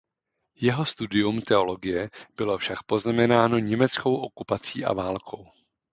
[0.61, 5.47] Jeho studium teologie bylo však poznamenáno německou okupací a válkou.